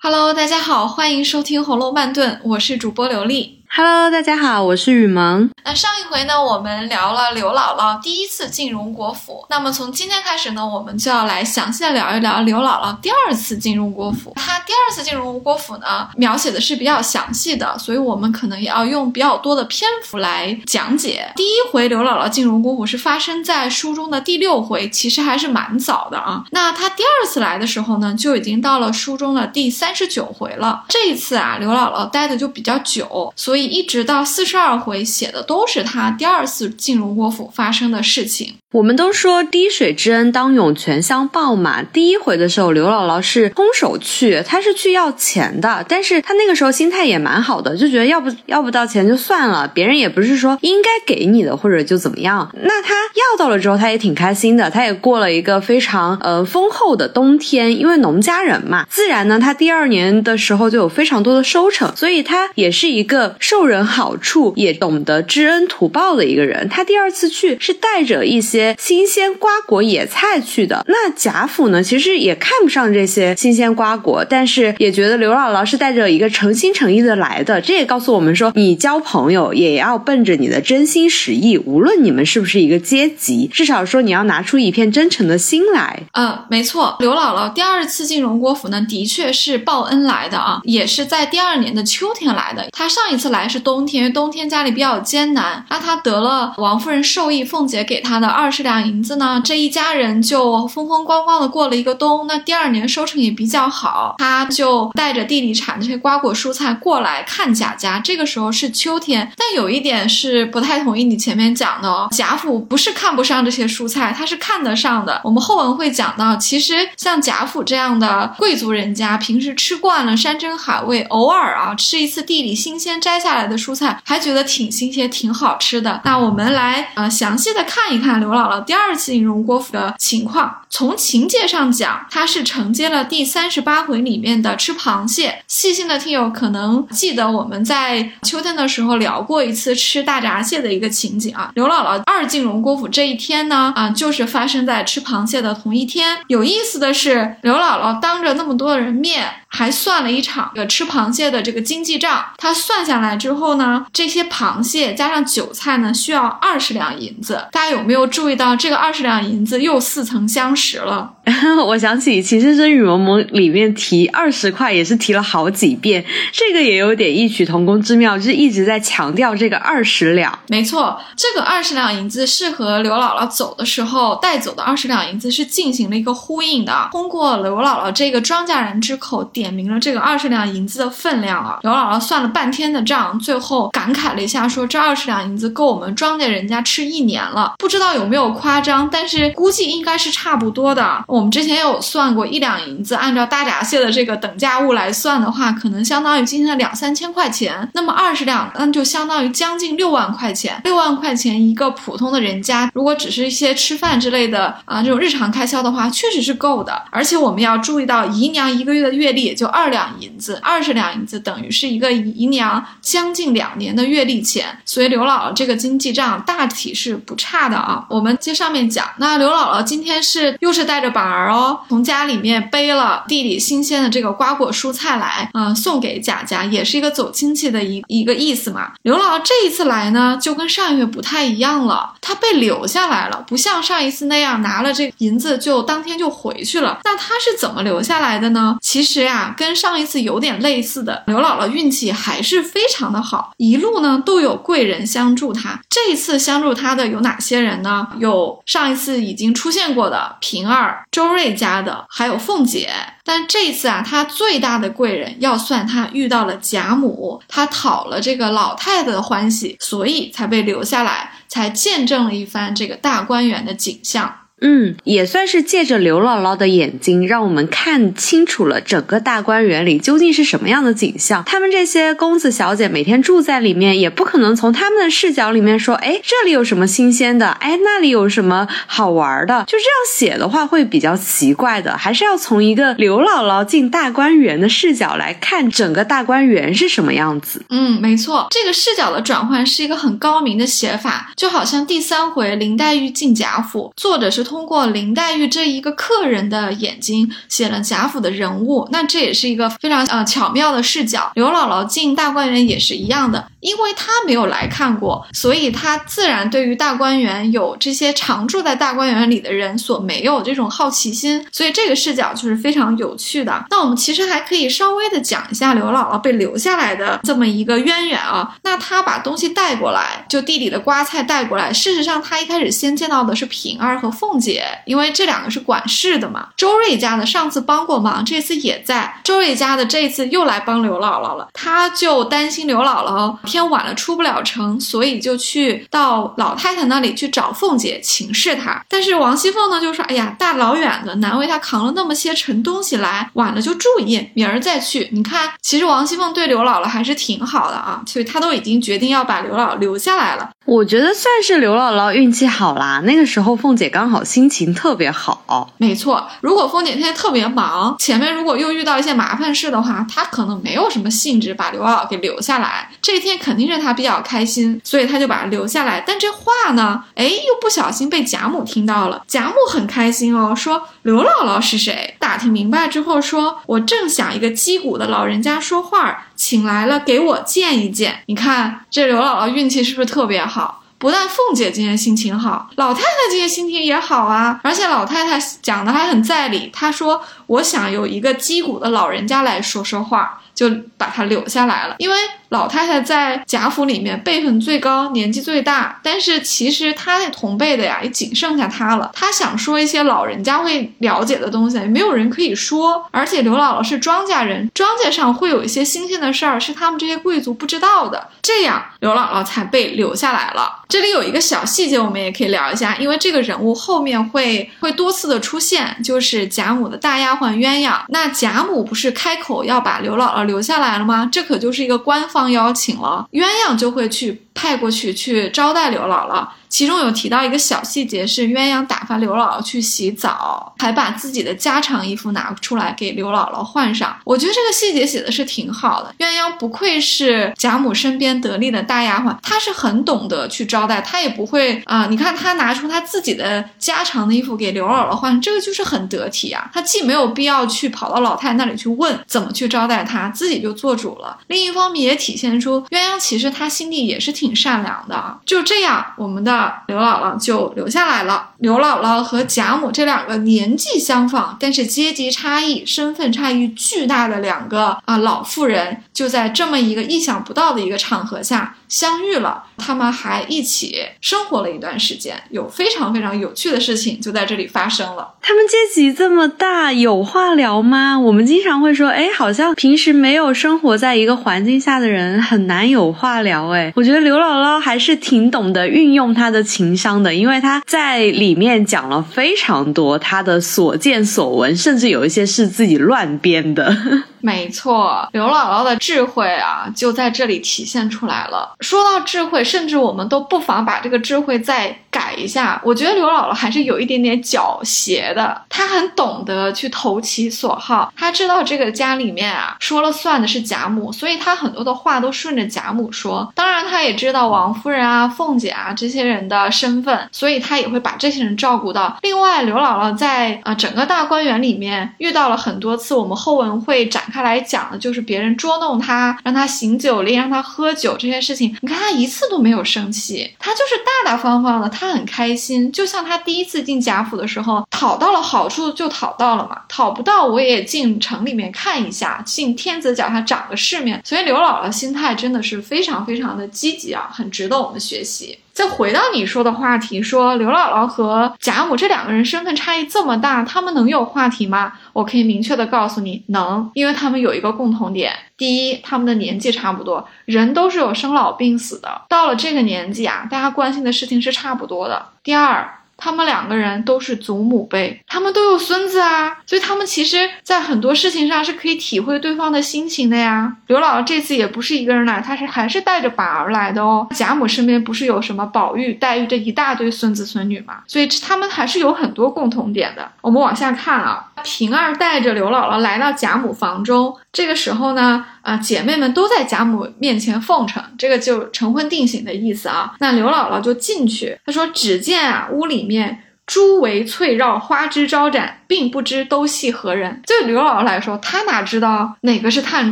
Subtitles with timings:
[0.00, 3.57] Hello，大家好，欢迎收听《红楼慢炖》，我是主播刘丽。
[3.80, 5.48] Hello，大家好，我是雨萌。
[5.64, 9.46] 那上一回呢，我们聊了刘姥姥第一次进荣国府。
[9.50, 14.32] 那么从今天开始呢，我们就要来详细的聊一聊刘姥姥第二次进荣国府。
[14.34, 21.32] 她第二次进荣国府呢，描写的是比较详细的，所以我们可能也要用比较多的篇幅来讲解。
[21.36, 26.42] 第一回刘姥姥进荣国府是发生在书中的第六回，其实还是蛮早的啊。
[26.50, 30.84] 那她第二次来的时候呢，就已经到了书中的第三十九回了。
[30.88, 33.67] 这一次啊，刘姥姥待的就比较久，所以。
[33.68, 38.56] 一直到四十二回写的都是他第二次进入郭府发生的事情。
[38.70, 41.82] 我们都说滴水之恩当涌泉相报嘛。
[41.82, 52.46] 第一回的时候，刘姥姥是空手去，她是去要钱的，但是她那个时候心态也蛮好的，就觉得要不要不到钱就算了，别人也不是说应该给你的，或者就怎么样。
[52.60, 66.68] 那她要到了之后，她也挺开心的，她也过了一个非常呃丰厚的冬天，因为农家人嘛，自然呢，她第二年的时候就有非常多的收成，所以她也是一个受人好处，也懂得知恩图报的一个人。
[66.68, 68.57] 她第二次去是带着一些。
[68.58, 71.80] 些新鲜瓜果野菜去的，那贾府呢？
[71.80, 77.60] 其实也看不上这些新鲜瓜果，但是也觉得刘姥姥是带着一个诚心诚意的来的。
[77.60, 86.02] 这也告诉我们说，你交朋友也要奔着你的真心实意，无论你们是不是一个阶级，至少说你要拿出一片真诚的心来。
[86.14, 92.66] 嗯，没错，刘姥姥第二次进荣国府呢，的确是报恩来的啊，也是在第二年的秋天来的。
[92.72, 98.47] 她上一次来是冬天，因为冬天家里比较艰难，那她得了王夫人授意，凤姐给她的二。
[98.48, 102.26] 二十两银子呢，这一家人就风风光光的过了一个冬。
[102.26, 108.00] 那第二年收成也比较好，他就带着地里产的这些瓜果蔬菜过来看贾家。
[108.00, 112.08] 这个时候是秋天，但有一点是不太同意你前面讲的哦。
[112.10, 115.20] 贾府不是看不上这些蔬菜，他是看得上的。
[115.24, 126.00] 我们后文会讲到，其实像贾府这样的贵族人家，平时吃惯了山珍海味，偶尔啊吃一次地里新鲜摘下来的蔬菜，还觉得挺新鲜、挺好吃的。
[126.06, 128.37] 那我们来呃详细的看一看刘。
[128.38, 135.42] 姥姥第二次进荣国府的情况，从情节上讲，它是承接了第三十八回里面的吃螃蟹。
[135.48, 141.50] 细心的听友可能记得我们在秋天的时候聊过一次吃大闸蟹的一个情景啊。
[141.54, 146.18] 刘姥姥二进荣国府这一天呢，啊，就是发生在吃螃蟹的同一天。
[146.28, 149.28] 有意思的是，刘姥姥当着那么多人面。
[149.48, 157.46] 还算了一场个吃螃蟹的这个经济账，他算下来之后呢，这些螃蟹加上韭菜呢，需要二十两银子。
[157.50, 161.14] 大家有没有注意到这个二十两银子又似曾相识了？
[161.66, 170.38] 我想起《情深深雨蒙蒙里面提二十块也是提了好几遍，这个也有点异曲同工之妙，就是一直在强调这个二十两。
[170.48, 176.88] 没错，这个二十两银子是和刘姥姥走的时候带走的二十两银子是进行了一个呼应的。
[176.92, 181.58] 通过刘姥姥这个庄稼人之口点明了这个二十两银子的分量啊。
[181.62, 187.54] 刘姥姥算了半天的账，最后感慨了一下，说这二十两银子够我们庄稼人家吃一年了。
[187.58, 191.04] 不知道有没有夸张，但是估计应该是差不多的。
[191.06, 197.68] 我们之前有算过一两银子，按照大闸蟹的这个等价物来算的话，可能相当于今天的两三千块钱。
[197.74, 200.60] 那么二十两，那就相当于将近六万块钱。
[200.64, 206.82] 六万块钱一个普通的人家，如果只是一些吃饭之类的啊这种日常开销的话，确实是够的。
[206.90, 214.58] 而且我们要注意到，姨娘一个月的月例也就二两银子，二十两银子等于是一个姨娘将近两年的月例钱。
[214.64, 217.84] 所以刘姥姥这个经济账大体是不差的啊。
[217.90, 221.60] 我们接上面讲，那刘姥姥今天是又是带着板儿哦。
[221.68, 228.72] 从家里面背了地里新鲜的这个瓜果蔬菜来嗯，送给贾家，也是一个走亲戚的一一个意思嘛。
[228.82, 236.78] 刘姥姥这一次来呢，就跟上一回不太一样了，她被留下来了，不像上一次那样拿了这个银子就当天就回去了。
[236.84, 238.56] 那她是怎么留下来的呢？
[238.62, 245.60] 其实呀，跟上一次有点类似的，刘姥姥运气还是非常的好，一路呢都有贵人相助她。
[245.70, 247.86] 这一次相助她的有哪些人呢？
[247.98, 251.38] 有上一次已经出现过的平儿、周瑞。
[251.38, 252.68] 家的还有凤姐，
[253.04, 264.12] 但这次啊，她最大的贵人要算她遇到了贾母，她讨了这个老太太的欢喜，所以才被留下来，才见证了一番这个大观园的景象。
[264.40, 271.24] 嗯，也算是借着刘姥姥的眼睛，让我们看清楚了整个大观园里究竟是什么样的景象。
[271.24, 277.26] 他们这些公子小姐每天住在里面，也不可能从他们的视角里面说，哎，这里有什么新鲜的？
[277.28, 279.44] 哎，那里有什么好玩的？
[279.48, 281.76] 就这样写的话，会比较奇怪的。
[281.76, 287.44] 还是要从一个刘姥姥进大观园的视角来看整个大观园是什么样子。
[287.50, 294.27] 嗯，没错，这个视角的转换是一个很高明的写法，就好像第三回林黛玉进贾府，作者是。
[294.28, 301.10] 通过林黛玉这一个客人的眼睛写了贾府的人物，那这也是一个非常呃巧妙的视角。
[301.14, 313.44] 刘姥姥进大观园也是一样的，因为他没有来看过，所以他自然对于大观园有这些常住在大观园里的人所没有这种好奇心，所以这个视角就是非常有趣的。
[313.50, 318.36] 那我们其实还可以稍微的讲一下刘姥姥被留下来的这么一个渊源啊。
[318.42, 326.28] 那她把东西带过来，就地里的瓜菜带过来，事实上她一开始先见到的是平儿和凤姐，因为这两个是管事的嘛。
[326.36, 329.00] 周瑞家的上次帮过忙，这次也在。
[329.04, 338.64] 周瑞家的这次又来帮刘姥姥了，他就担心刘姥姥天晚了出不了城，所以就去到老太太那里去找凤姐请示她。
[338.68, 350.30] 但是王熙凤呢就说：“哎呀，大老远的，难为她扛了那么些沉东西来，晚了就住一夜，明儿再去。”你看，其实王熙凤对刘姥姥还是挺好的啊，所以她都已经决定要把刘姥姥留下来了。
[350.46, 355.52] 我觉得算是刘姥姥运气好啦，那个时候凤姐刚好心情特别好。
[355.58, 362.70] 没错，如果凤姐现在特别忙，前面如果又遇到一些麻烦事的话，她可能没有什么兴致把刘姥姥给留下来。
[362.80, 365.82] 这一天肯定是他比较开心，所以他就把他留下来。
[365.86, 369.02] 但这话呢，哎，又不小心被贾母听到了。
[369.06, 371.96] 贾母很开心哦，说刘姥姥是谁？
[371.98, 378.00] 打听明白之后，说我正想一个击鼓的老人家说话，请来了给我见一见。
[378.06, 380.62] 你看这刘姥姥运气是不是特别好？
[380.78, 386.50] 不但凤姐今天心情好，老太太今天心情也好啊，而且老太太讲的还很在理。
[386.52, 391.96] 她说：“我想有一个击鼓的老人家来说说话，就把她留下来了。”因为
[392.28, 398.90] 老太太在贾府里面辈分最高，年纪最大，但是其实她那同辈的呀，也仅剩下她了。
[398.94, 402.86] 她想说一些老人家会了解的东西，没有人可以说。
[402.92, 408.10] 而且刘姥姥是庄稼人，庄稼上会有一些新鲜的事儿，是他们这些贵族不知道的。
[408.22, 410.60] 这样，刘姥姥才被留下来了。
[410.68, 417.80] 这里有一个小细节，我们也可以聊一下，因为这个人物后面会会多次的出现，就是贾母的大丫鬟鸳鸯。
[417.88, 421.08] 那贾母不是开口要把刘姥姥留下来了吗？
[421.10, 426.28] 这可就是一个官方邀请了，鸳鸯就会去派过去去招待刘姥姥。
[426.48, 433.94] 其中有提到一个小细节，是鸳鸯打发刘姥姥去洗澡，还把自己的家常衣服拿出来给刘姥姥换上。
[434.02, 435.94] 我觉得这个细节写的是挺好的。
[435.98, 441.86] 鸳鸯不愧是贾母身边得力的大丫鬟，她是很懂得去招待，她也不会啊。
[441.90, 446.50] 你看她拿出她自己的家常的衣服给刘姥姥换，这个就是很得体啊。
[446.54, 451.18] 她既没有必要去跑到老太太那里去问怎么去招待她，自己就做主了。
[451.26, 455.18] 另一方面也体现出鸳鸯其实她心地也是挺挺善良的啊。
[455.24, 456.52] 就这样，我们的。
[456.66, 458.30] 刘姥姥就留下来了。
[458.38, 469.44] 刘姥姥和贾母这两个年纪相仿，但是阶级差异、身份差异巨大的两个啊老妇人，就在这么一个意想不到的一个场合下相遇了。
[469.56, 475.14] 他们还一起生活了一段时间，有非常非常有趣的事情就在这里发生了。
[475.20, 477.98] 他们阶级这么大，有话聊吗？
[477.98, 483.48] 我们经常会说，哎，好像平时没有生活在一个环境下的人很难有话聊。
[483.48, 493.76] 哎，我觉得刘姥姥还是挺懂得运用她的情商的，因为她在里面讲了非常多她的所见所闻，甚至有一些是自己乱编的。
[494.20, 498.54] 没错，刘姥姥的智慧啊，就在这里体现出来了。
[498.60, 502.60] 说到智慧，甚至我们都不妨把这个智慧再改一下。
[502.64, 507.92] 我觉得刘姥姥还是有一点点狡黠的，她很懂得去投其所好。
[507.96, 513.30] 她知道这个家里面啊，说了算的是贾母，所以她很多的话都顺着贾母说。
[513.34, 518.96] 当然，她也知道王夫人啊、凤姐啊这些人的身份，所以她也会把这些人照顾到。
[519.02, 524.02] 另外，刘姥姥在啊整个大观园里面遇到了很多次，我们后文会展。
[524.10, 528.56] 他来讲的就是别人捉弄他，让他行酒令，让他喝酒这些事情。
[528.60, 532.70] 你看他一次都没有生气，他就是大大方方的，他很开心。
[532.72, 541.00] 就像他第一次进贾府的时候，讨到了好处就讨到了嘛，讨不到我也进城里面看一下，进天子脚下长个世面。
[541.04, 545.38] 所以刘姥姥心态真的是非常非常的积极啊，很值得我们学习。
[545.58, 551.72] 再回到你说的话题，说刘姥姥和贾母这两个人身份差异这么大，他们能有话题吗？
[551.92, 562.06] 我可以明确的告诉你，能，因为他们有一个共同点：第一，他们的年纪差不多，人都是有生老病死的，到了这个年纪啊，大家关心的事情是差不多的。
[562.22, 562.77] 第二。
[563.00, 570.56] 他们两个人都是祖母辈，他们都有孙子啊，所以他们其实，在很多事情上是可以体会对方的心情的呀。
[570.66, 574.06] 刘姥姥这次也不是一个人来，她是还是带着板儿来的哦。
[574.10, 580.10] 贾母身边不是有什么宝玉、黛玉这一大堆孙子孙女嘛，所以他们还是有很多共同点的。
[580.20, 581.24] 我们往下看啊。
[581.44, 589.94] 平儿带着刘姥姥来到贾母房中，这个时候呢，啊，姐妹们都在贾母面前奉承，这个就成婚定型的意思啊。
[590.00, 597.22] 那刘姥姥就进去，她说：“只见啊，屋里面珠围翠绕，花枝招展，并不知都系何人。
[597.26, 599.90] 对刘姥姥来说，她哪知道哪个是探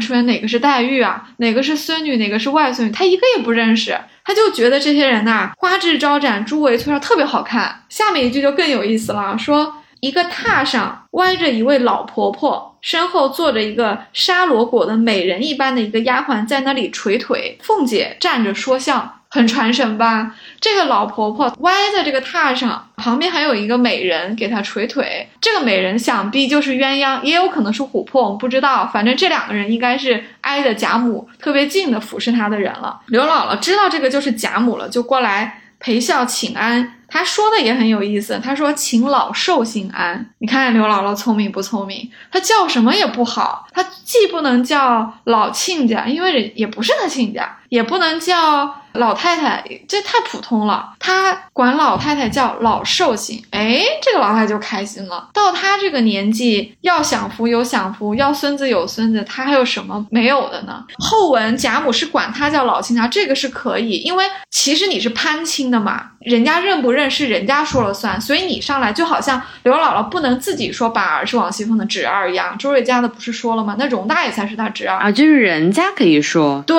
[0.00, 1.28] 春，哪个是黛玉啊？
[1.38, 2.92] 哪个是孙女，哪个是外孙女？
[2.92, 3.98] 她一个也不认识。
[4.24, 7.84] 她就觉得这些人呐，花枝招展，珠围翠绕，特别好看。
[7.88, 17.58] 下面一句就更有意思了，说一个榻上歪着一位老婆婆，身后坐着一个沙罗裹的美人一般的一个丫鬟，在那里捶腿。
[17.62, 19.12] 凤姐站着说笑。
[19.28, 20.34] 很传神吧？
[20.60, 25.28] 这个老婆婆歪在这个榻上，旁边还有一个美人给她捶腿。
[25.40, 28.88] 这个美人想必就是鸳鸯，也有可能是琥珀，我们不知道。
[28.94, 33.00] 反正这两个人应该是挨着贾母特别近的服侍她的人了。
[33.08, 36.95] 刘姥姥知道这个就是贾母了，就过来陪笑请安。
[37.08, 40.30] 他说的也很有意思，他说请老寿星安。
[40.38, 42.10] 你看刘姥姥聪明不聪明？
[42.30, 48.82] 她叫什么也不好，她既不能叫老亲家，因为也不是她亲家，也不能叫。
[48.96, 50.94] 老太太，这太普通了。
[50.98, 55.28] 他管老太太叫老寿星，哎，这个老太太就开心了。
[55.32, 60.84] 到他这个年纪，要享福有享福，要孙子有孙子，他还有什么没有的呢？
[60.98, 72.56] 后文贾母是管他叫老亲家，这个是可以，因为其实你是攀亲的嘛，人家认不认是人家说了算，所以你上来就好像刘姥姥不能自己说板儿是王熙凤的侄儿一样。
[72.58, 73.76] 周瑞家的不是说了吗？
[73.78, 76.78] 那荣大爷才是他侄儿啊，就是人家可以说对，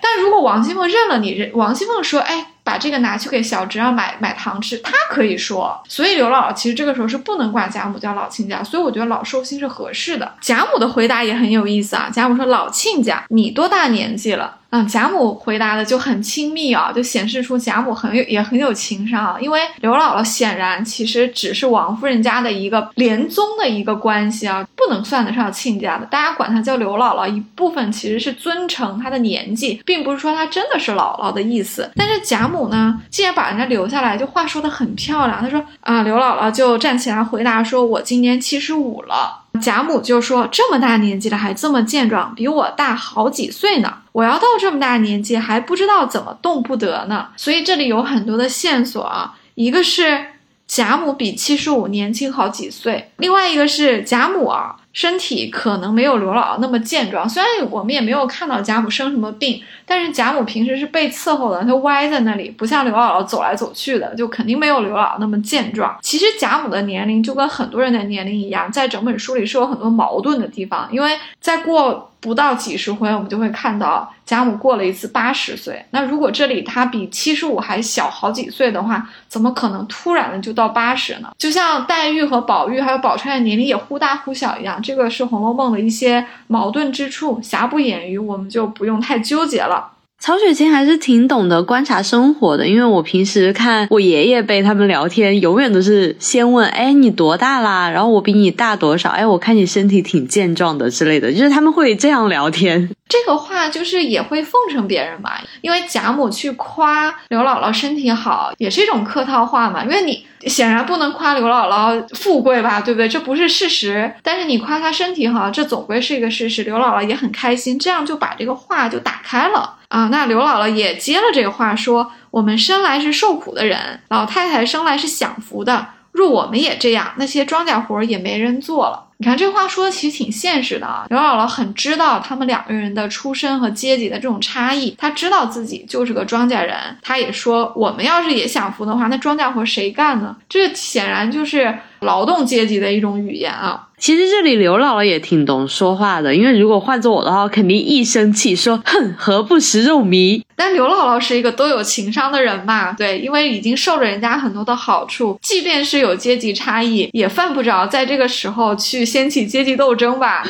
[0.00, 1.48] 但如果王熙凤认了你，人。
[1.58, 10.34] 王熙凤说：“哎。”把这个拿去给小侄儿买买糖吃，他可以说，所以刘姥姥其实这个时候是不能管贾母叫老亲家，所以我觉得老寿星是合适的。
[10.42, 14.57] 贾母的回答也很有意思啊，贾母说老亲家，你多大年纪了？
[14.70, 19.36] 嗯，贾母回答的就很亲密啊，就显示出贾母很有也很有情商啊。
[19.40, 26.06] 因为刘姥姥显然其实只是王夫人家的一个连宗的一个关系啊，不能算得上亲家的。
[26.06, 31.90] 大家管她叫刘姥姥，一部分其实是尊称她的年纪，并不是说她真的是姥姥的意思。
[31.96, 32.68] 但是贾母。
[32.68, 35.40] 呢，既然把人家留下来，就话说的很漂亮。
[35.40, 43.92] 她说啊，刘姥姥就站起来回答说：“我今年七十五了。”贾母就说：“这么大年纪了还这么健壮，比我大好几岁呢。
[44.12, 50.26] 我要到这么大年纪还不知道怎么动不得呢。”所以这里有很多的线索啊，一个是
[50.66, 54.76] 贾母比七十五年轻好几岁，另外一个是贾母啊。
[54.92, 65.96] 身体可能没有刘姥姥那么健壮，虽然我们也没有看到贾母生什么病，但是贾母平时是被伺候的，她歪在那里，不像刘姥姥走来走去的，就肯定没有刘姥姥那么健壮。
[66.02, 72.06] 其实贾母的年龄就跟很多人的年龄一样，在整本书里是有很多矛盾的地方，因为在过。
[72.20, 75.80] 不到几十回，我们就会看到贾母过了一次八十岁。
[75.90, 81.30] 那如果这里她比七十五还小好几岁的话，怎么可能突然的就到八十呢？
[81.38, 89.92] 就像黛玉和宝玉还有宝钗的年龄也忽大忽小一样，这个是《红楼梦》的一些矛盾之处，瑕不掩瑜，我们就不用太纠结了。
[90.20, 99.10] 曹雪芹还是挺懂得观察生活的，因为我平时看我爷爷辈他们聊天，永远都是先问：“哎，你多大啦？”然后我比你大多少？
[99.10, 102.90] 哎，我看你身体挺健壮的之类的，就是他们会这样聊天。
[103.08, 109.82] 这个话就是也会奉承别人吧，因为贾母去夸刘姥姥身体好，也是一种客套话嘛。
[109.82, 113.08] 因为你显然不能夸刘姥姥富贵吧，对不对？
[113.08, 114.12] 这不是事实。
[114.22, 116.62] 但是你夸她身体好，这总归是一个事实。
[116.64, 119.76] 刘姥姥也很开心，这样就把这个话就打开了。
[119.88, 125.86] 啊，那刘姥姥也接了这个话，说我们生来是受苦的人，老太太生来是享福的。
[126.12, 129.07] 若我们也这样，那些庄稼活也没人做了。
[129.20, 131.06] 你看这话说的其实挺现实的啊。
[131.10, 136.76] 刘姥姥很知道他们两个人的出身和阶级的这种差异，她知道自己就是个庄稼人。
[137.02, 140.36] 她也说，我们要是也享福的话，那庄稼活谁干呢？
[140.48, 143.87] 这显然就是劳动阶级的一种语言啊。
[143.98, 160.44] 其实这里刘姥姥也挺懂说话的，因为如果换做我的话，肯定一生气说：“哼，何不食肉糜？”但刘姥姥是一个多有情商的人嘛，对，因为已经受了人家很多的好处，即便是有阶级差异，也犯不着在这个时候去掀起阶级斗争吧。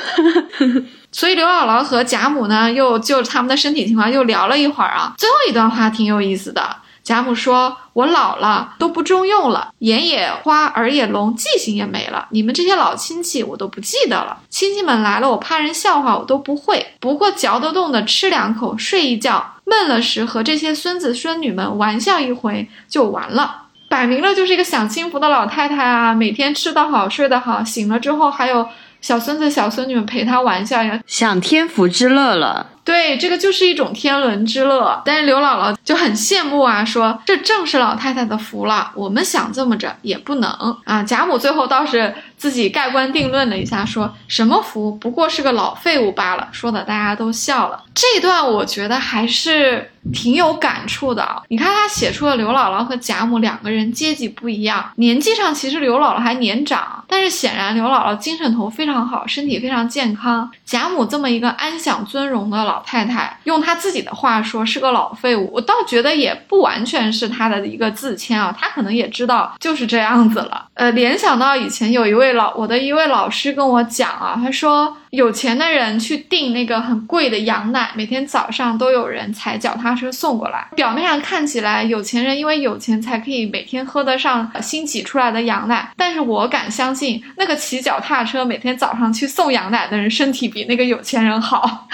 [1.11, 5.15] 所以刘姥姥和贾母呢，又就他们的身体情况又聊了一会儿啊。
[5.17, 6.63] 最后一段话挺有意思的。
[7.09, 12.29] 贾母说：“我老了都不中用了，眼也花，耳也聋，记性也没了。
[12.33, 14.41] 你们这些老亲戚我都不记得了。
[14.51, 16.87] 亲戚们来了，我怕人笑话，我都不会。
[17.01, 23.63] 不过嚼得动的吃两口，睡一觉，闷了时和这些孙子孙女们玩笑一回就完了。
[23.89, 28.69] 摆明了就是一个享清福的老太太啊，每天吃得好，睡得好，醒了之后还有
[29.01, 35.03] 小孙子小孙女们陪她玩笑呀，享天福之乐了。”对，这个就是一种天伦之乐。
[35.05, 40.51] 但是刘姥姥就很羡慕啊，说这正是老太太的福了，我们想这么着也不能
[40.85, 41.03] 啊。
[41.03, 42.15] 贾母最后倒是。
[42.39, 47.83] 自己盖棺定论了一下，说什么福不过是个老废物罢了，说的大家都笑了。
[47.93, 51.43] 这段我觉得还是挺有感触的。
[51.49, 60.49] 你看他写出了刘姥姥和贾母两个人阶级不一样，年纪上其实刘姥姥还年长，但是显然刘姥姥精神头非常好，身体非常健康。
[60.65, 70.68] 贾母这么一个安享尊荣的老 老太太，用她自己的话说是个老废物，我倒觉得也不完全是她的一个自谦啊，她可能也知道就是这样子了。
[70.79, 72.29] 呃，联想到以前有一位。
[72.35, 80.69] 老我的一位老师跟我讲啊，他说有钱的人去订那个很贵的羊奶，每天早上都有人踩脚踏车送过来。
[80.77, 91.89] 表面上看起来有钱人因为有钱才可以每天喝得上新挤出来的羊奶，但是我敢相信那个骑脚踏车每天早上去送羊奶的人身体比那个有钱人好。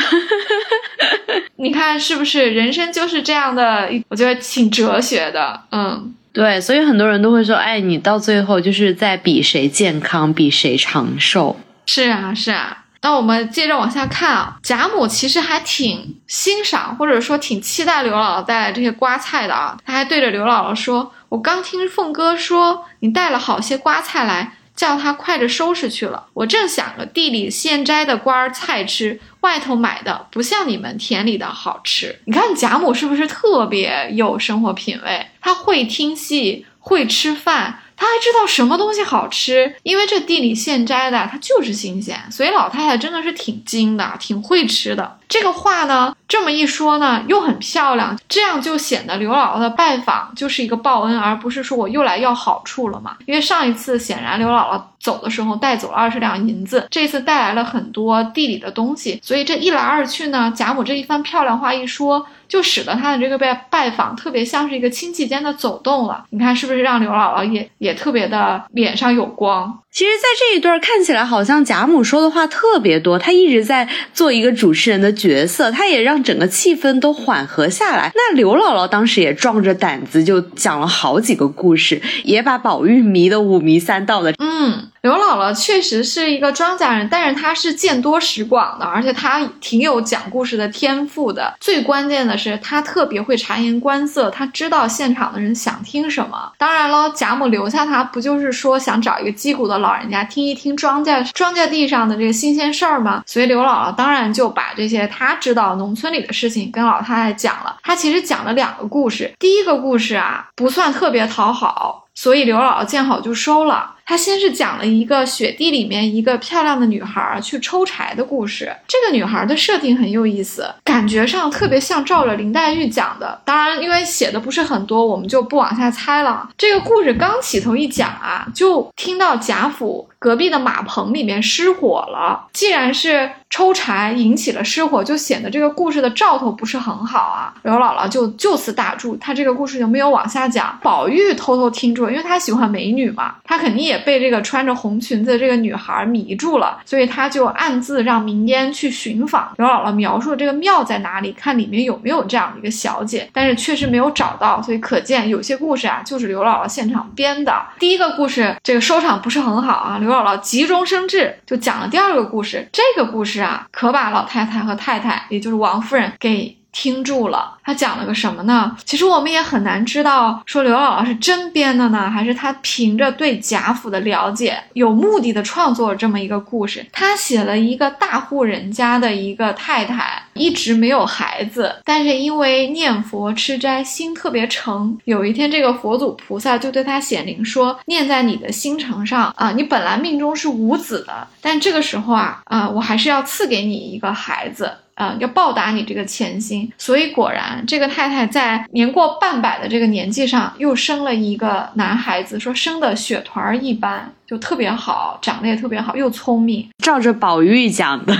[1.56, 3.88] 你看是不是人生就是这样的？
[4.10, 6.14] 我觉得挺哲学的，嗯。
[6.34, 11.56] 对，所以很多人都会说，哎，你到最后就是在比谁健康，比谁长寿。
[11.86, 12.84] 是啊，是啊。
[13.02, 19.76] 那我们接着往下看啊，贾母其实还挺欣赏，或者说挺期待刘姥姥带来这些瓜菜的啊。
[19.86, 26.26] 她还对着刘姥姥说：“我刚听凤哥说你带了好些瓜菜来。”叫他快着收拾去了。
[26.32, 32.18] 我正想着地里现摘的瓜儿菜吃，外头买的不像你们田里的好吃。
[32.24, 35.26] 你看贾母是不是特别有生活品味？
[35.40, 37.80] 她会听戏，会吃饭。
[37.96, 45.16] 他还知道什么东西好吃，因为这地里现摘的，它就是新鲜，所以老太太真的是挺精的，挺会吃的。
[45.28, 53.16] 这个话呢，这么一说呢，又很漂亮，这样就显得刘姥姥的拜访就是一个报恩，而不是说我又来要好处了嘛。
[53.26, 62.26] 因为上一次显然刘姥姥走的时候带走了二十两银子，这次带来了很多地里的东西，所以这一来二去呢，贾母这一番漂亮话一说。
[62.46, 69.76] 就使得他的这个拜拜访特别像是一个亲戚间的走动了，你看是不是让刘姥姥也也特别的脸上有光？
[69.94, 78.10] 其实，在这一段看起来好像贾母说的话特别多，她一直在做一个主持人的角色，她也让整个气氛都缓和下来。
[78.12, 84.34] 那刘姥姥当时也壮着胆子就讲了好几个故事，也把宝玉迷得五迷三道的。
[84.38, 91.54] 嗯，刘姥姥确实是一个庄稼人，但是她是见多识广的，而且她挺有讲故事的天赋的。
[91.60, 96.50] 最关键的是，她特别会察言观色，她知道现场的人想听什么。
[96.56, 99.76] 当然了，贾母留下她不就是说想找一个击鼓的。
[99.76, 107.76] 老人家听一听庄稼庄稼地上的这个新鲜事儿吗，所以刘姥姥当然就把这些她知道农村里的事情跟老太太讲了。
[107.82, 113.90] 她其实讲了两个故事，第一个故事啊不算特别讨好，所以刘姥姥见好就收了。
[114.06, 118.74] 他先是讲了一个雪地里面一个漂亮的女孩去抽柴的故事。
[118.86, 123.40] 这个女孩的设定很有意思，感觉上特别像照着林黛玉讲的。
[123.44, 126.48] 当然，因为写的不是很多，我们就不往下猜了。
[126.56, 132.48] 这个故事刚起头一讲啊，就听到贾府隔壁的马棚里面失火了。
[132.52, 137.54] 既然是抽柴引起了失火，就显得这个故事的兆头不是很好啊。
[137.62, 140.78] 刘姥姥就就此打住，她这个故事就没有往下讲。
[140.82, 143.94] 宝玉偷偷听住，因为他喜欢美女嘛，他肯定也。
[144.04, 157.54] 被这个穿着红裙子的这个女孩迷住了，所以他就暗自让明烟去寻访刘姥姥描述的这个庙在哪里，看里面有没有这样的一个小姐，但是确实没有找到，所以可见有些故事啊就是刘姥姥现场编的。
[157.78, 166.63] 第一个故事这个收场不是很好啊，刘姥姥急中生智就讲了第二个故事，这个故事可把老太太和太太，也就是王夫人给。
[166.74, 168.76] 听住了，他讲了个什么呢？
[168.84, 176.84] 其实我们也很难知道，说刘姥姥是真编的呢，还是他凭着对贾府的了解，有目的的创作了这么一个故事。
[176.92, 184.98] 他写了一个大户人家的一个太太，一直没有孩子，但是因为念佛吃斋，心特别诚。
[185.04, 208.14] 有一天，这个佛祖菩萨就对他显灵说：“念在你的心诚上啊，你本来命中是无子的，但这个时候啊，啊，我还是要赐给你一个孩子。”啊，要报答你这个前心，所以果然，这个太太在年过半百的这个年纪上，又生了一个男孩子，说生的雪团儿一般，就特别好，长得也特别好，又聪明，照着宝玉讲的。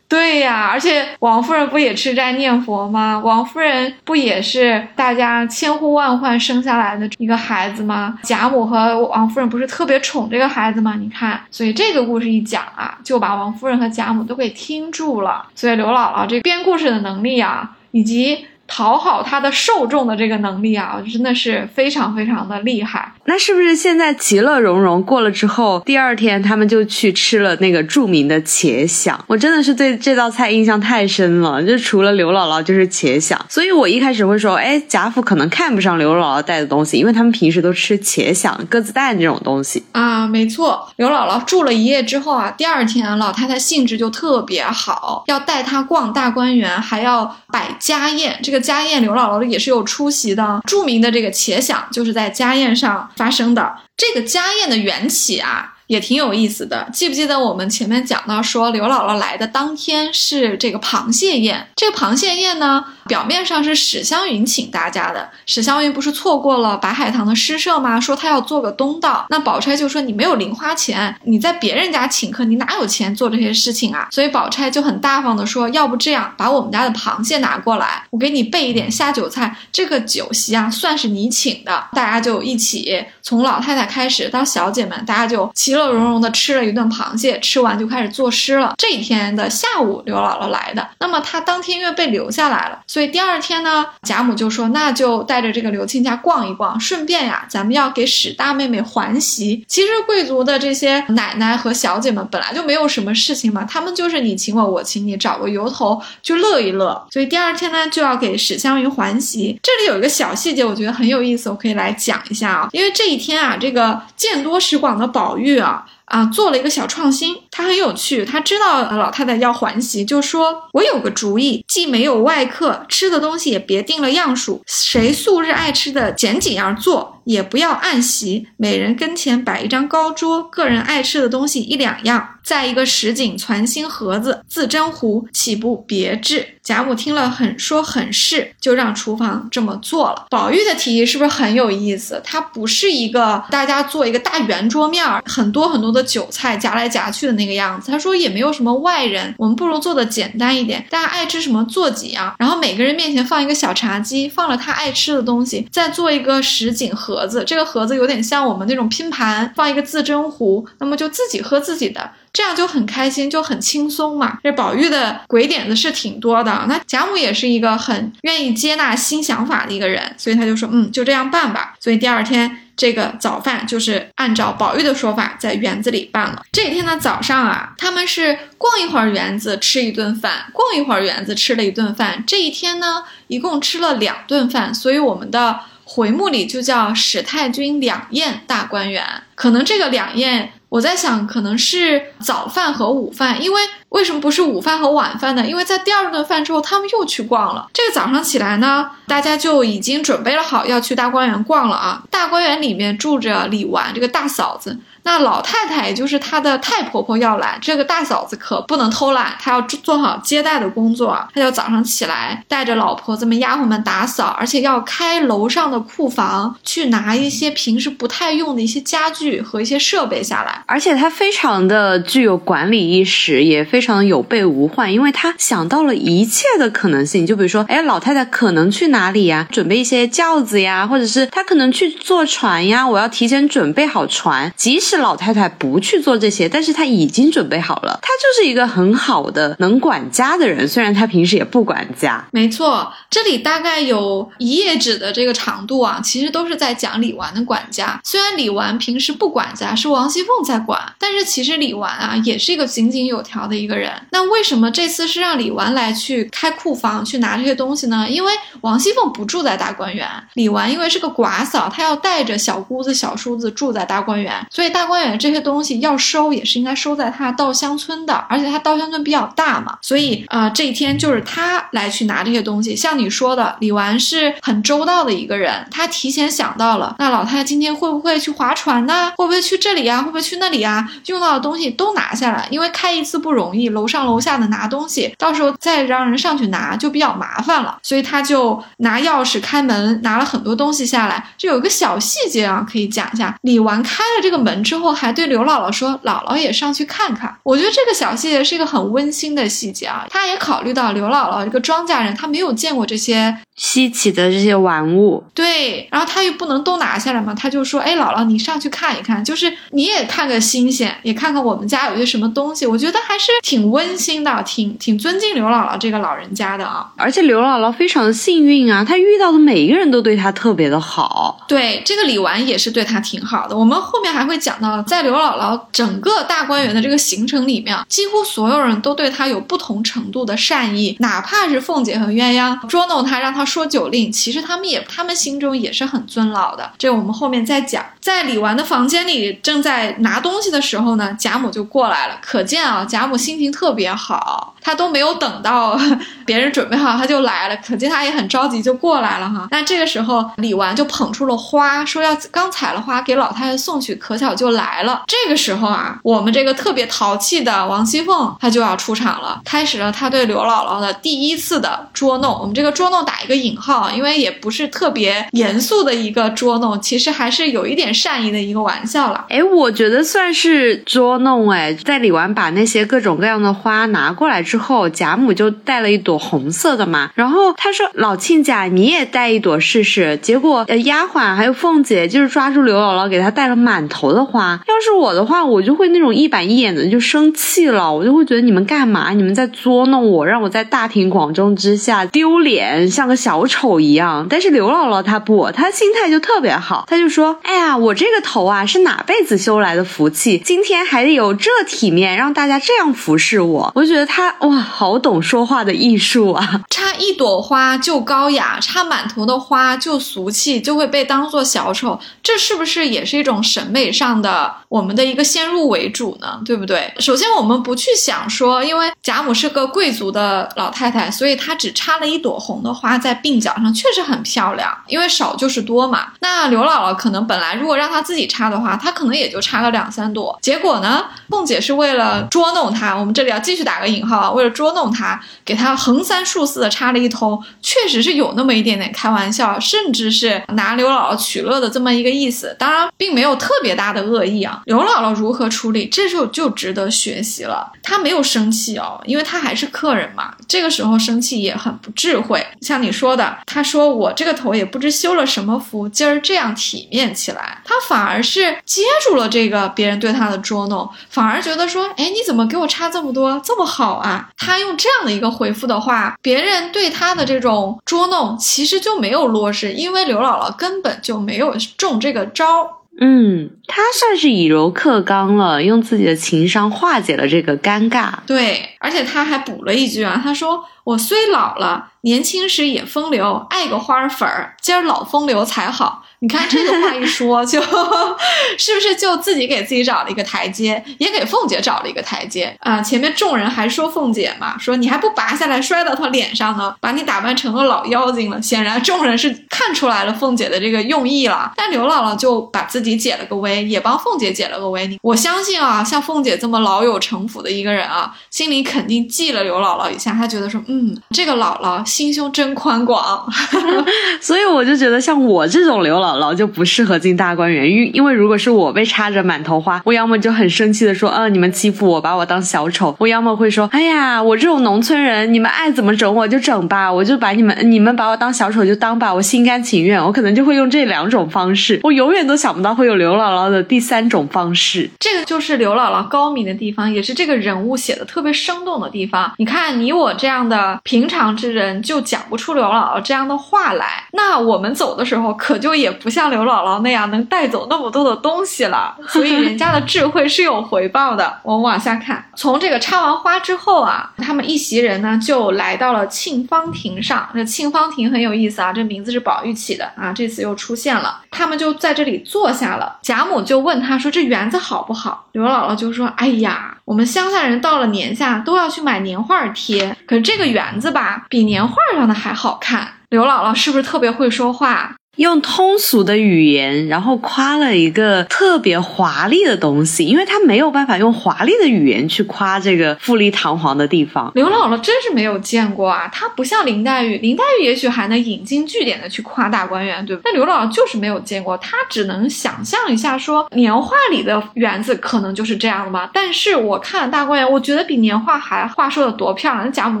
[0.08, 3.20] 对呀，而且王夫人不也吃斋念佛吗？
[3.22, 8.18] 王夫人不也是大家千呼万唤生下来的一个孩子吗？
[8.22, 10.94] 贾母和王夫人不是特别宠这个孩子吗？
[10.98, 15.46] 你看，所以这个故事一讲啊，就把王夫人和贾母都给听住了。
[15.54, 18.46] 所以刘姥姥这编故事的能力啊，以及。
[18.68, 23.12] 讨好他的受众的这个能力啊，真的是非常非常的厉害。
[23.24, 29.22] 那是不是现在其乐融融过了之后，第二天他们就去吃了那个著名的茄想？
[29.26, 40.26] 我真的是对这道菜印象太深了，就除了刘姥姥就是茄想，所以我一开始会说，哎，贾府可能看不上刘姥姥带的东西，因为他们平时都吃茄想、鸽子蛋这种东西啊。
[40.26, 48.38] 没错，刘姥姥住了一夜之后啊，第二天老太太兴致就特别好，要带她逛大观园，还要摆家宴。
[48.42, 50.60] 这个家宴，刘姥姥也是有出席的。
[50.66, 53.10] 著名的这个茄想就是在家宴上。
[53.16, 55.74] 发生的这个家宴的缘起啊。
[55.88, 61.66] 也挺有意思的，记不记得我们前面讲到说刘姥姥来的当天是这个螃蟹宴？
[61.76, 65.26] 这个螃蟹宴呢，表面上是史湘云请大家的。
[65.46, 67.98] 史湘云不是错过了白海棠的诗社吗？
[67.98, 69.26] 说她要做个东道。
[69.30, 74.08] 那宝钗就说你没有零花钱，你在别人家请客，你哪有钱做这些事情啊？
[74.10, 79.56] 所以宝钗就很大方的说，要不这样，把我们家的螃蟹拿过来，我给你备一点下酒菜。
[79.72, 81.82] 这个酒席啊，算是你请的。
[81.92, 85.78] 大家就一起从老太太开始到小姐们，大家就其。
[85.78, 88.74] 乐融融的吃了一顿螃蟹，吃完就开始作诗了。
[88.76, 99.64] 这一天的下午，刘姥姥来的，那么她当天因为被留下来了，所所以第二天呢，贾母就说，那就带着这个刘亲家逛一逛，顺便呀，咱们要给史大妹妹还席。
[99.68, 107.06] 其实贵族的这些奶奶和小姐们本来就没有什么事情嘛，他们就是你请我，我请你，找个由头就乐一乐。
[107.12, 109.56] 所以第二天呢，就要给史湘云还席。
[109.62, 115.86] 这里有一个小细节，我觉得很有意思，我可以来讲一下啊，因为这一天啊，这个见多识广的宝玉啊。
[116.08, 118.24] 啊，做了一个小创新，他很有趣。
[118.24, 136.54] 他知道老太太要还席，就说：“我有个主意，既没有外客，吃的东西也别定了样数，谁素日爱吃的，捡几样做，也不要按席，每人跟前摆一张高桌，个人爱吃的东西一两样。”在一个石井攒心盒子，自斟壶，岂不别致？
[136.62, 140.24] 贾母听了很说很是，就让厨房这么做了。
[140.30, 142.18] 宝玉的提议是不是很有意思？
[142.24, 147.92] 它不是一个大家做一个大圆桌面儿，很多很多的酒菜夹来夹去的那个样子。
[147.92, 157.44] 他说也没有什么外人，我们不如做的简单一点，大家爱吃什么做几样，然后每个人面前放一个小茶几，放了他爱吃的东西，再做一个石井盒子。
[157.46, 162.10] 这个盒子有点像我们那种拼盘，放一个自斟壶，那么就自己喝自己的。
[162.38, 164.38] 这样就很开心，就很轻松嘛。
[164.44, 171.74] 这宝玉的鬼点子是挺多的，那贾母也是一个很愿意接纳新想法的一个人，所以他就说，嗯，就这样办吧。
[171.80, 176.40] 所以第二天这个早饭就是按照宝玉的说法，在园子里办了。
[176.52, 182.22] 这一天的早上啊，他们是逛一会儿园子，吃一顿饭；逛一会儿园子，吃了一顿饭。
[182.24, 189.04] 这一天呢，一共吃了两顿饭，所以我们的回目里就叫史太君两宴大观园。
[189.34, 190.52] 可能这个两宴。
[190.68, 195.46] 我在想，可能是早饭和午饭，因为为什么不是午饭和晚饭呢？
[195.46, 197.68] 因为在第二顿饭之后，他们又去逛了。
[197.72, 202.02] 这个早上起来呢，大家就已经准备了好要去大观园逛了啊。
[202.10, 204.78] 大观园里面住着李纨这个大嫂子。
[205.04, 211.26] 那老太太也就是她的太婆婆要来，这个大嫂子可不能偷懒，她要做好接待的工作。
[211.34, 220.62] 她就早上起来带着老婆子们、丫鬟们打扫，而且要开楼上的库房去拿一些平时不太用的一些家具和一些设备下来。
[220.66, 227.24] 而且她非常的具有管理意识，也非非常的有备无患，因为他想到了一切的可能性。
[227.24, 229.46] 就比如说，哎，老太太可能去哪里呀？
[229.52, 234.98] 准备一些轿子呀，或者是她可能去坐船呀，我要提前准备好船，即使。
[234.98, 238.00] 老太太不去做这些，但是她已经准备好了。
[238.02, 242.26] 她就是一个很好的能管家的人，虽然她平时也不管家。
[242.32, 248.00] 没错，这里大概有一页纸的这个长度啊，其实都是在讲李纨的管家。
[248.02, 253.92] 虽然李纨平时不管家，是王熙凤在管，但是其实李纨啊也是一个井井有条的一个人。
[254.10, 258.04] 那为什么这次是让李纨来去开库房去拿这些东西呢？
[258.10, 264.88] 因为王熙凤不住在大观园，李纨因为是个寡嫂，她要带着小姑子、小叔子住在大观园，所以大。
[264.88, 272.74] 观园这些东西要收，也是应该收在他稻香村的，而且他稻香村比较大嘛，所以啊，这一天就是他来去拿这些东西。
[272.74, 279.12] 像你说的，李纨是很周到的一个人，他提前想到了，那老太太今天会不会去划船呢？
[279.18, 279.98] 会不会去这里呀？
[279.98, 280.88] 会不会去那里呀？
[281.04, 291.22] 用到的东西都拿下来，因为开一次不容易，你楼上楼下的拿东西，到时候再让人上去拿就比较麻烦了，所以他就拿钥匙开门，拿了很多东西下来。
[291.36, 294.78] 这有个小细节啊，可以讲一下，李纨开了这个门之后。
[294.78, 300.06] 后还对刘姥姥说：“姥姥也上去看看。”我觉得这个小细节是一个很温馨的细节啊。
[300.08, 305.24] 他也考虑到刘姥姥这个庄稼人，他没有见过这些稀奇的这些玩物。
[305.34, 316.86] 对，然后他又不能都拿下来嘛，他就说：“哎，姥姥，你上去看一看，就是你也看个新鲜，也看看我们家有些什么东西。”我觉得还是挺温馨的，挺挺尊敬刘姥姥这个老人家的啊。
[316.98, 321.46] 而且刘姥姥非常的幸运啊，她遇到的每一个人都对她特别的好。
[321.48, 323.56] 对，这个李纨也是对她挺好的。
[323.56, 336.70] 我们后面还会讲到，在刘姥姥整个大观园的这个行程里面，几乎所有人都对她有不同程度的善意，哪怕是凤姐和鸳鸯捉弄她，让她说酒令，其实他们也他们心中也是很尊老的。
[336.76, 337.82] 这我们后面再讲。
[337.98, 344.57] 在李纨的房间里正在拿东西的时候呢，贾母就过来了，可见啊，贾母心心情特别好。
[344.68, 345.80] 他都没有等到
[346.26, 349.48] 别人准备好，他就来了，可见他也很着急，就过来了哈。
[349.50, 355.04] 那这个时候，李纨就捧出了花，说要刚采了花给老太太送去，可巧就来了。
[355.06, 362.38] 这个时候啊，我们这个特别淘气的王熙凤，她就要出场了，开始了她对刘姥姥的第一次的捉弄。
[362.38, 369.24] 我们这个捉弄打一个引号，因为也不是特别严肃的一个捉弄，其实还是有一点善意的一个玩笑了。
[369.30, 374.57] 哎，我觉得算是捉弄哎，在李纨把那些各种各样的花拿过来之后。
[374.58, 384.60] 后贾母就带了一朵红色的嘛，然后她说：“老亲家，你也带一朵试试。”结果呃，丫鬟还有凤姐就是抓住刘姥姥，给她带了满头的花。
[384.66, 389.10] 要是我的话，我就会那种一板一眼的就生气了，我就会觉得你们干嘛？
[389.10, 394.26] 你们在捉弄我，让我在大庭广众之下丢脸，像个小丑一样。
[394.28, 404.68] 但是刘姥姥她不，她心态就特别好，她就说：“哎呀，我这个头啊是哪辈子修来的福气，今天还得有这体面，让大家这样服侍我。”我就觉得她哇。
[404.78, 406.60] 好懂说话的艺术啊！
[406.70, 411.98] 插一朵花就高雅，插满头的花就俗气，就会被当做小丑。
[412.22, 416.40] 这是不是也是一种审美上的我们的一个先入为主呢？
[416.44, 416.94] 对不对？
[417.00, 424.70] 首先，我们不去想说，因为贾母是个贵族的老太太，所以她只插了一朵红的花在鬓角上，确实很漂亮。
[424.86, 426.12] 因为少就是多嘛。
[426.20, 430.38] 那刘姥姥可能本来如果让她自己插的话，她可能也就插个两三朵。
[430.40, 434.48] 结果呢，凤姐是为了捉弄她，我们这里要继续打个引号，为了。
[434.58, 442.56] 捉弄他，给他横三竖四的插了一通，确实是有那么一点点开玩笑，甚至是拿刘姥姥取乐的这么一个意思。
[442.58, 444.62] 当然，并没有特别大的恶意啊。
[444.64, 447.70] 刘姥姥如何处理，这时候就值得学习了。
[447.82, 450.34] 她没有生气哦，因为她还是客人嘛。
[450.48, 452.44] 这个时候生气也很不智慧。
[452.60, 464.17] 像你说的，她说我这个头也不知修了什么福，今儿这样体面起来，她反而是接住了这个别人对她的捉弄，反而觉得说，哎，你怎么给我插这么多，这么好啊？
[464.36, 472.76] 他用这样的一个回复的话，别人对他的这种捉弄其实就没有落实，因为刘姥姥根本就没有中这个招。
[473.00, 478.12] 嗯，他算是以柔克刚了，用自己的情商化解了这个尴尬。
[478.26, 492.80] 对，而且他还补了一句啊，他说：“我虽老了，年轻时也风流，爱个花粉儿，今儿老风流才好。”你看这个话一说， 就是不是就自己给自己找了一个台阶，也给凤姐找了一个台阶啊？
[492.82, 498.42] 前面众人还说凤姐嘛，说你还不拔下来摔到她脸上呢，把你打扮成个老妖精了。
[498.42, 501.52] 显然众人是看出来了凤姐的这个用意了。
[501.54, 504.98] 但刘姥姥就把自己解了个围，也帮凤姐解了个围。
[505.02, 513.24] 我相信啊，像凤姐这么老有城府的一个人啊，心里肯定记了刘姥姥一下，她觉得说，嗯，这个姥姥心胸真宽广。
[514.20, 516.07] 所以我就觉得像我这种刘姥。
[516.08, 530.02] 姥姥就不适合进大观园，因因为如果是我被插着满头花，我要么就很生气的说，嗯，你们欺负我，把我当小丑；我要么会说，哎呀，我这种农村人，你们爱怎么整我就整吧，我就把你们你们把我当小丑就当吧，我心甘情愿。
[530.02, 534.88] 我可能就会用这两种方式，我永远都想不到会有刘姥姥的第三种方式。
[535.00, 539.32] 这个就是刘姥姥高明的地方，也是这个人物写的特别生动的地方。
[539.38, 545.88] 你看，你我这样的平常之人就讲不出刘姥姥这样的话来，那我们走的时候可就也。
[546.02, 551.38] 不像刘姥姥那样能带走那么多的东西了，所以人家的智慧是有回报的。
[551.42, 557.28] 我们往下看，从这个插完花之后啊，他们一席人呢就来到了沁芳亭上。
[557.34, 561.20] 这沁芳亭很有意思啊，这名字是宝玉起的啊，这次又出现了。
[561.30, 562.98] 他们就在这里坐下了。
[563.02, 574.94] 贾母就问他说：“这园子好不好？”刘姥姥就说：“哎呀，我们乡下人到了年下都要去买年画贴，可是这个园子吧，比年画上的还好看。”刘姥姥是不是特别会说话？
[575.18, 584.30] 用通俗的语言，然后夸了一个特别华丽的东西，因为他没有办法用华丽的语言去夸这个富丽堂皇的地方。
[584.36, 590.22] 刘姥姥真是没有见过啊，她不像林黛玉，林黛玉也许还能引经据典的去夸大观园，对吧？
[590.24, 596.08] 但刘姥姥就是没有见过，她只能想象一下，说年画里的园子可能就是这样的吧。
[596.14, 600.00] 但是我看了大观园，我觉得比年画还画说的多漂亮，那贾母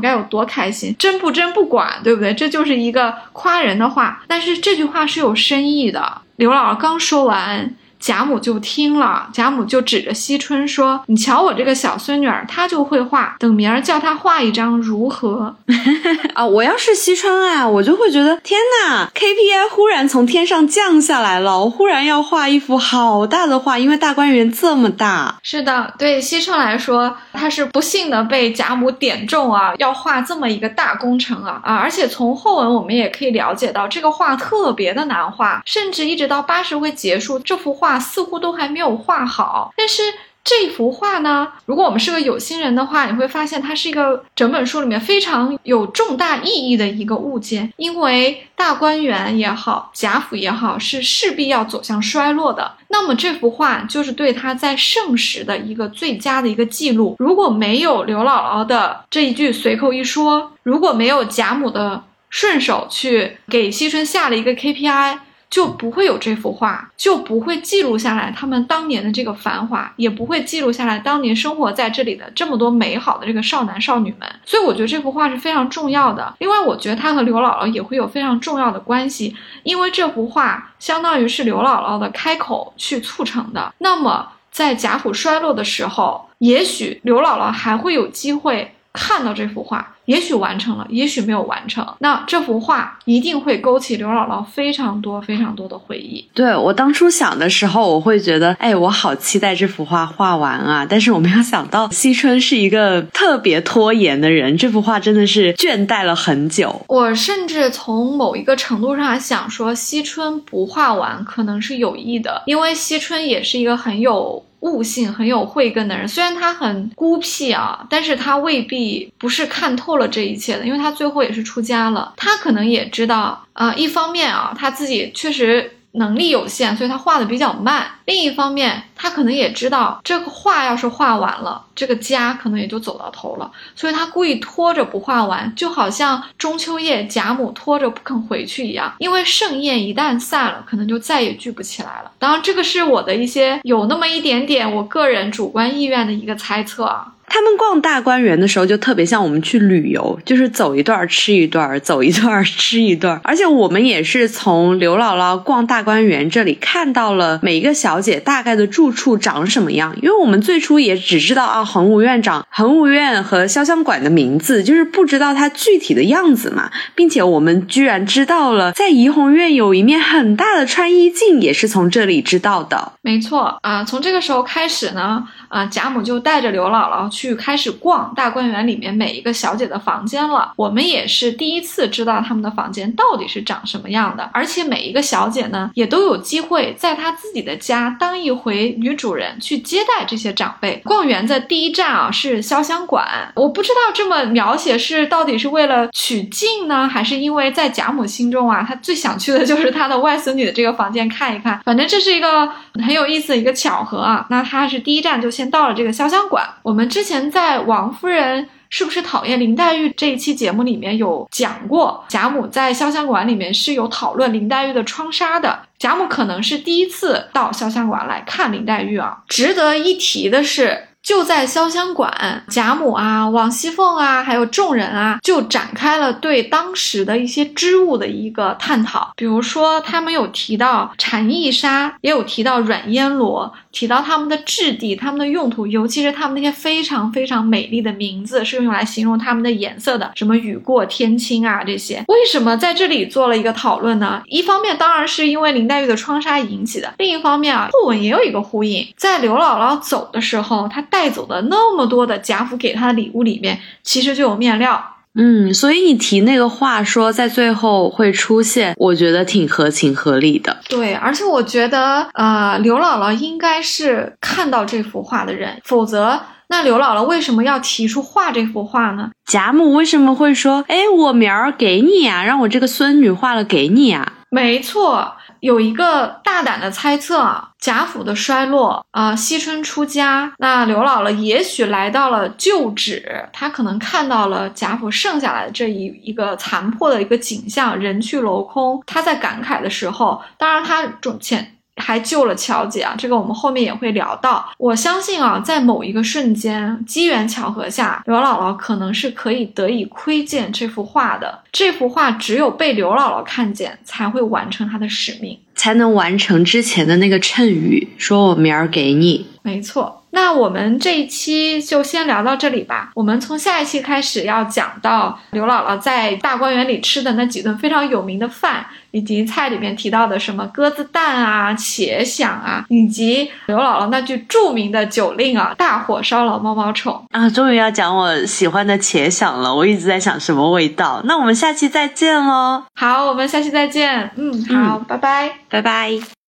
[0.00, 2.32] 该有多开心，真不真不管，对不对？
[2.32, 6.22] 这就是一个夸人的话，但是这句话是有深意的。
[6.36, 7.74] 刘老师刚说完。
[7.98, 15.54] 贾母就听了，贾母就指着惜春说：“你瞧我这个小孙女儿，她就会画，等明儿叫她画一张如何？”
[16.34, 25.36] 啊，我要是惜春啊，我就会觉得天哪，KPI 忽然从天上降下来了，我忽然要画一幅好大的画，因为大观园这么大。
[25.42, 31.74] 是的，对惜春来说，她是不幸的被贾母点中啊，要画这么一个大工程啊啊！
[31.76, 37.87] 而且从后文我们也可以了解到，这个画特别的难画，甚至一直到八十回结束，这幅画。
[37.88, 40.02] 画似乎都还没有画好，但是
[40.44, 52.72] 这幅画呢，如果我们是个有心人的话，你会发现它是一个整本书里面非常有重大意义的一个物件，因为大观园也好，贾府也好，是势必要走向衰落的。
[52.88, 57.16] 那么这幅画就是对他在盛时的一个最佳的一个记录。
[57.18, 65.20] 如果没有刘姥姥的这一句随口一说，如果没有贾母的顺手去给惜春下了一个 KPI。
[65.50, 74.28] 就不会有这幅画，就不会记录下来他们当年的这个繁华，也不会记录下来当年生活在这里的这么多美好的这个少男少女们。
[74.44, 76.34] 所以我觉得这幅画是非常重要的。
[76.38, 83.72] 另外，我觉得它和刘姥姥也会有非常重要的关系，因为这幅画相当于是刘姥姥的开口去促成的。
[83.78, 89.94] 那么，在贾府衰落的时候，也许刘姥姥还会有机会看到这幅画。
[90.06, 91.86] 也许完成了，也许没有完成。
[91.98, 96.26] 那这幅画一定会勾起刘姥姥非常多、非常多的回忆。
[96.32, 100.86] 对我当初想的时候，我会觉得，哎，我好期待这幅画画完啊！
[100.88, 106.80] 但是我没有想到，惜春是一个特别拖延的人，这幅画真的是倦怠了很久。
[106.88, 114.42] 我甚至从某一个程度上想说，惜春不画完可能是有意的，因为惜春也是一个很有。
[114.60, 122.12] 悟性很有慧根的人，虽然他很孤僻啊，但是他未必不是看透了这一切的，因为他最后也是出家了。
[122.16, 125.72] 他可能也知道啊，一方面啊，他自己确实。
[125.92, 127.86] 能力有限，所以他画的比较慢。
[128.04, 138.94] 另一方面，他可能也知道这个画要是画完了，这个家可能也就走到头了，所以他故意拖着不画完，就好像中秋夜贾母拖着不肯回去一样。
[138.98, 142.10] 因为盛宴一旦散了，可能就再也聚不起来了。
[142.18, 147.12] 当然，这个是我的一些有那么一点点我个人主观意愿的一个猜测啊。
[147.28, 153.20] 他们逛大观园的时候，就特别像我们去旅游，就是走一段吃一段，走一段吃一段。
[153.22, 159.94] 而且我们也是从刘姥姥逛大观园这里看到了每一个小姐大概的住处长什么样。
[160.02, 166.70] 因为我们最初也只知道啊，恒芜院长、恒芜院和潇湘馆的名字，就是不知道它具体的样子嘛。
[166.94, 172.92] 并且我们居然知道了，在怡红院有一面很大的穿衣镜，也是从这里知道的。
[173.02, 175.26] 没错啊，从这个时候开始呢。
[175.48, 180.52] 啊，贾母就带着刘姥姥去开始逛大观园里面每一个小姐的房间了。
[180.54, 190.80] 我们也是第一次知道他们的房间到底是长什么样的，而且每一个小姐呢，也都有机会在她自己的家当一回女主人，去接待这些长辈。
[190.84, 201.60] 逛园的第一站啊是潇湘馆，我不知道这么描写是到底是为了取静呢，还是因为在贾母心中啊，她最想去的就是她的外孙女的这个房间看一看。
[201.64, 202.46] 反正这是一个
[202.84, 204.26] 很有意思的一个巧合啊。
[204.28, 205.28] 那她是第一站就。
[205.38, 206.44] 先到了这个潇湘馆。
[206.64, 215.58] 我们之前在王夫人是不是讨厌林黛玉这一期节目里面有讲过，贾母在潇湘馆里面是有讨论林黛玉的窗纱的。
[215.78, 219.22] 贾母可能是第一次到潇湘馆来看林黛玉啊。
[219.26, 220.84] 值得一提的是。
[221.00, 229.12] 就在潇湘馆，贾母啊、王熙凤啊，还有众人啊，就展开了对当时的一些织物的一个探讨。
[229.16, 242.04] 比如说，他们有提到蝉翼纱，也有提到软烟罗，提到它们的质地、它们的用途，尤其是它们那些非常非常美丽的名字，是用来形容它们的颜色的，什么雨过天青啊这些。
[242.06, 244.22] 为什么在这里做了一个讨论呢？
[244.26, 251.08] 一方面当然是因为林黛玉的窗纱引起的，另一方面啊，后文也有一个呼应，在刘姥姥走的时候，她带。
[251.08, 254.97] 走的那么多的贾府给她的礼物里面，其实就有面料。
[255.20, 260.56] 嗯，所以你提那个话说在最后会出现，我觉得挺合情合理的。
[260.68, 269.10] 对，而且我觉得，呃，刘姥姥应该是看到这幅画的人，否则那刘姥姥为什么要提出画这幅画呢？
[269.26, 274.12] 贾母为什么会说，哎，我明儿给你啊，让我这个孙女画了给你啊？
[274.30, 288.82] 没错，有一个大胆的猜测啊，贾府的衰落啊、惜春出家，那刘姥姥也许来到了旧址，她可能看到了贾府剩下来的这一一个残破的一个景象，人去楼空。
[288.86, 291.57] 她在感慨的时候，当然她中前。
[291.78, 294.48] 还救了乔姐啊，这个我们后面也会聊到。
[294.58, 301.38] 我相信啊，在某一个瞬间，机缘巧合下，刘姥姥可能是可以得以窥见这幅画的。
[301.52, 305.38] 这幅画只有被刘姥姥看见，才会完成她的使命。
[305.58, 309.26] 才能完成之前的那个谶语，说我明儿给你。
[309.42, 312.90] 没错，那我们这一期就先聊到这里吧。
[312.94, 327.30] 我们从下一期开始要讲到刘姥姥在大观园里吃的那几顿非常有名的饭，以及菜里面提到的什么鸽子蛋啊、茄鲞啊，以及刘姥姥那句著名的酒令啊“大火烧了毛毛虫啊！
[327.30, 331.00] 终于要讲我喜欢的茄鲞了，我一直在想什么味道。
[331.06, 332.64] 那我们下期再见喽！
[332.74, 334.10] 好，我们下期再见。
[334.16, 335.30] 嗯，好，拜拜。
[335.48, 336.18] 拜拜。